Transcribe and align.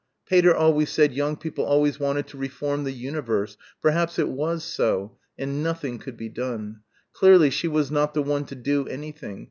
Pater 0.25 0.55
always 0.55 0.89
said 0.89 1.13
young 1.13 1.35
people 1.35 1.63
always 1.63 1.99
wanted 1.99 2.25
to 2.25 2.37
reform 2.39 2.85
the 2.85 2.91
universe... 2.91 3.55
perhaps 3.83 4.17
it 4.17 4.29
was 4.29 4.63
so... 4.63 5.15
and 5.37 5.61
nothing 5.61 5.99
could 5.99 6.17
be 6.17 6.27
done. 6.27 6.79
Clearly 7.13 7.51
she 7.51 7.67
was 7.67 7.91
not 7.91 8.15
the 8.15 8.23
one 8.23 8.45
to 8.45 8.55
do 8.55 8.87
anything. 8.87 9.39